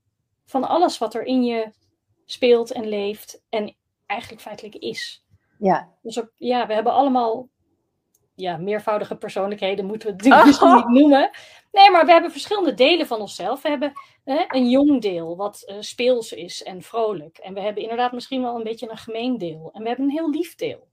van 0.44 0.68
alles 0.68 0.98
wat 0.98 1.14
er 1.14 1.24
in 1.24 1.44
je 1.44 1.72
speelt 2.24 2.72
en 2.72 2.88
leeft. 2.88 3.42
En 3.48 3.76
eigenlijk 4.06 4.42
feitelijk 4.42 4.74
is. 4.74 5.24
Ja. 5.58 5.92
Dus 6.02 6.20
ook, 6.20 6.32
ja, 6.36 6.66
we 6.66 6.74
hebben 6.74 6.92
allemaal 6.92 7.48
ja, 8.34 8.56
meervoudige 8.56 9.16
persoonlijkheden, 9.16 9.84
moeten 9.84 10.16
we 10.16 10.30
het 10.30 10.44
dus 10.44 10.60
oh. 10.62 10.74
niet 10.74 11.00
noemen. 11.00 11.30
Nee, 11.72 11.90
maar 11.90 12.06
we 12.06 12.12
hebben 12.12 12.30
verschillende 12.30 12.74
delen 12.74 13.06
van 13.06 13.20
onszelf. 13.20 13.62
We 13.62 13.68
hebben 13.68 13.92
hè, 14.24 14.44
een 14.48 14.70
jong 14.70 15.00
deel, 15.02 15.36
wat 15.36 15.62
uh, 15.66 15.76
speels 15.80 16.32
is 16.32 16.62
en 16.62 16.82
vrolijk. 16.82 17.38
En 17.38 17.54
we 17.54 17.60
hebben 17.60 17.82
inderdaad 17.82 18.12
misschien 18.12 18.42
wel 18.42 18.56
een 18.56 18.62
beetje 18.62 18.90
een 18.90 18.96
gemeen 18.96 19.38
deel. 19.38 19.70
En 19.72 19.82
we 19.82 19.88
hebben 19.88 20.06
een 20.06 20.12
heel 20.12 20.30
lief 20.30 20.54
deel. 20.54 20.88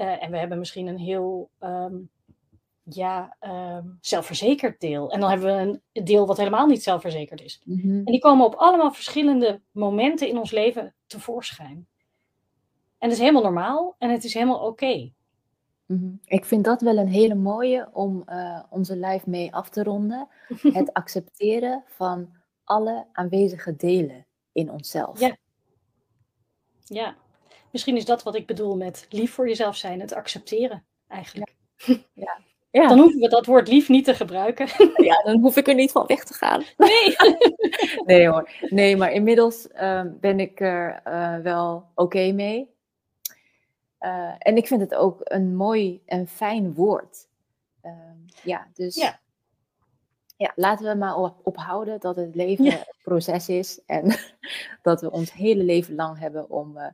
Uh, 0.00 0.22
en 0.22 0.30
we 0.30 0.38
hebben 0.38 0.58
misschien 0.58 0.86
een 0.86 0.98
heel 0.98 1.50
um, 1.60 2.10
ja, 2.82 3.36
um, 3.40 3.98
zelfverzekerd 4.00 4.80
deel. 4.80 5.10
En 5.10 5.20
dan 5.20 5.30
hebben 5.30 5.56
we 5.56 5.80
een 5.92 6.04
deel 6.04 6.26
wat 6.26 6.36
helemaal 6.36 6.66
niet 6.66 6.82
zelfverzekerd 6.82 7.40
is. 7.40 7.62
Mm 7.64 7.80
-hmm. 7.80 7.96
En 7.96 8.12
die 8.12 8.20
komen 8.20 8.46
op 8.46 8.54
allemaal 8.54 8.92
verschillende 8.92 9.60
momenten 9.70 10.28
in 10.28 10.38
ons 10.38 10.50
leven 10.50 10.94
tevoorschijn. 11.06 11.88
En 12.98 13.08
dat 13.08 13.10
is 13.10 13.18
helemaal 13.18 13.42
normaal 13.42 13.94
en 13.98 14.10
het 14.10 14.24
is 14.24 14.34
helemaal 14.34 14.58
oké. 14.58 14.66
Okay. 14.66 15.14
Mm 15.86 15.98
-hmm. 15.98 16.20
Ik 16.24 16.44
vind 16.44 16.64
dat 16.64 16.80
wel 16.80 16.98
een 16.98 17.08
hele 17.08 17.34
mooie 17.34 17.88
om 17.92 18.22
uh, 18.26 18.62
onze 18.70 18.96
live 18.96 19.30
mee 19.30 19.54
af 19.54 19.68
te 19.68 19.82
ronden. 19.82 20.28
het 20.72 20.92
accepteren 20.92 21.82
van 21.86 22.28
alle 22.64 23.06
aanwezige 23.12 23.76
delen 23.76 24.26
in 24.52 24.70
onszelf. 24.70 25.20
Ja. 25.20 25.36
Ja, 26.84 27.16
Misschien 27.70 27.96
is 27.96 28.04
dat 28.04 28.22
wat 28.22 28.34
ik 28.34 28.46
bedoel 28.46 28.76
met 28.76 29.06
lief 29.10 29.32
voor 29.32 29.48
jezelf 29.48 29.76
zijn, 29.76 30.00
het 30.00 30.14
accepteren 30.14 30.84
eigenlijk. 31.08 31.54
Ja. 32.14 32.38
ja. 32.70 32.88
Dan 32.88 32.98
hoeven 32.98 33.20
we 33.20 33.28
dat 33.28 33.46
woord 33.46 33.68
lief 33.68 33.88
niet 33.88 34.04
te 34.04 34.14
gebruiken. 34.14 34.68
Ja, 35.08 35.22
dan 35.22 35.40
hoef 35.40 35.56
ik 35.56 35.68
er 35.68 35.74
niet 35.74 35.92
van 35.92 36.06
weg 36.06 36.24
te 36.24 36.34
gaan. 36.34 36.62
Nee. 36.76 37.16
nee 38.04 38.28
hoor. 38.28 38.50
Nee, 38.60 38.96
maar 38.96 39.12
inmiddels 39.12 39.68
uh, 39.74 40.02
ben 40.20 40.40
ik 40.40 40.60
er 40.60 41.00
uh, 41.06 41.38
wel 41.38 41.74
oké 41.74 42.02
okay 42.02 42.30
mee. 42.30 42.70
Uh, 44.00 44.34
en 44.38 44.56
ik 44.56 44.66
vind 44.66 44.80
het 44.80 44.94
ook 44.94 45.20
een 45.22 45.56
mooi 45.56 46.02
en 46.06 46.26
fijn 46.26 46.74
woord. 46.74 47.28
Ehm, 47.80 48.16
ja, 48.42 48.68
dus 48.74 48.94
ja. 48.96 49.20
ja. 50.36 50.52
laten 50.54 50.86
we 50.86 50.94
maar 50.94 51.16
op, 51.16 51.40
ophouden 51.42 52.00
dat 52.00 52.16
het 52.16 52.34
leven 52.34 52.66
een 52.66 52.84
proces 53.02 53.48
is. 53.48 53.80
En 53.86 54.14
dat 54.82 55.00
we 55.00 55.10
ons 55.10 55.32
hele 55.32 55.64
leven 55.64 55.94
lang 55.94 56.18
hebben 56.18 56.50
om 56.50 56.76
eh, 56.76 56.86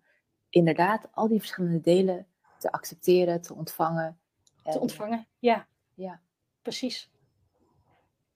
inderdaad 0.57 1.09
al 1.13 1.29
die 1.29 1.39
verschillende 1.39 1.81
delen 1.81 2.27
te 2.59 2.73
accepteren, 2.73 3.43
te 3.43 3.55
ontvangen. 3.55 4.19
Te 4.63 4.79
ontvangen, 4.79 5.27
ja. 5.39 5.67
Ja. 5.95 6.21
Precies. 6.63 7.11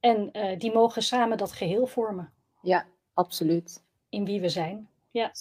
En 0.00 0.30
uh, 0.32 0.58
die 0.58 0.72
mogen 0.72 1.02
samen 1.02 1.38
dat 1.38 1.52
geheel 1.52 1.86
vormen. 1.86 2.32
Ja, 2.62 2.86
absoluut. 3.14 3.82
In 4.08 4.24
wie 4.24 4.40
we 4.40 4.48
zijn. 4.48 4.88
Ja. 5.10 5.32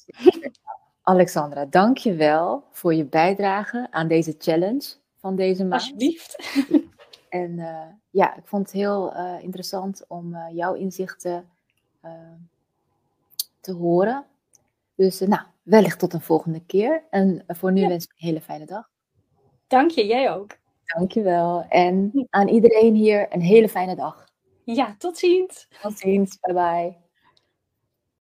Alexandra, 1.02 1.66
dank 1.66 1.98
je 1.98 2.16
wel 2.16 2.64
voor 2.72 2.94
je 2.94 3.06
bijdrage 3.06 3.88
aan 3.92 4.08
deze 4.08 4.36
challenge 4.38 4.96
van 5.18 5.36
deze 5.36 5.66
maand. 5.66 5.82
Alsjeblieft. 5.82 6.36
En 7.30 7.52
uh, 7.52 7.86
ja, 8.10 8.36
ik 8.36 8.48
vond 8.48 8.66
het 8.66 8.72
heel 8.72 9.16
uh, 9.16 9.44
interessant 9.44 10.06
om 10.08 10.38
jouw 10.52 10.74
inzichten 10.74 11.50
te 13.60 13.72
horen. 13.72 14.26
Dus 15.00 15.20
nou, 15.20 15.42
wellicht 15.64 16.00
tot 16.00 16.14
een 16.14 16.22
volgende 16.22 16.66
keer. 16.66 17.04
En 17.10 17.44
voor 17.48 17.72
nu 17.72 17.88
wens 17.88 18.04
ik 18.04 18.12
een 18.12 18.28
hele 18.28 18.42
fijne 18.42 18.66
dag. 18.66 18.90
Dank 19.68 19.92
je, 19.92 20.06
jij 20.06 20.32
ook. 20.32 20.58
Dank 20.84 21.12
je 21.12 21.22
wel. 21.22 21.66
En 21.70 22.28
aan 22.30 22.48
iedereen 22.48 22.96
hier 22.96 23.34
een 23.34 23.42
hele 23.42 23.70
fijne 23.70 23.96
dag. 23.96 24.26
Ja, 24.64 24.96
tot 24.98 25.18
ziens. 25.18 25.68
Tot 25.82 25.98
ziens. 25.98 26.38
Bye 26.40 26.54
bye. 26.54 27.09